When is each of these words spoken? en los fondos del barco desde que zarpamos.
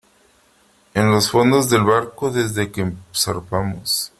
en 0.95 1.11
los 1.11 1.29
fondos 1.29 1.69
del 1.69 1.83
barco 1.83 2.31
desde 2.31 2.71
que 2.71 2.91
zarpamos. 3.15 4.09